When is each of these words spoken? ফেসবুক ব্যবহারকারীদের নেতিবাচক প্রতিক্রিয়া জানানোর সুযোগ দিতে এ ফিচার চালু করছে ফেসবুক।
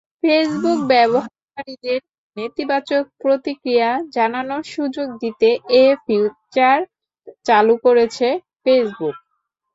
ফেসবুক 0.23 0.79
ব্যবহারকারীদের 0.91 1.99
নেতিবাচক 2.37 3.03
প্রতিক্রিয়া 3.21 3.89
জানানোর 4.15 4.63
সুযোগ 4.73 5.07
দিতে 5.21 5.49
এ 5.77 5.85
ফিচার 6.05 6.79
চালু 7.45 7.75
করছে 7.85 8.27
ফেসবুক। 8.63 9.15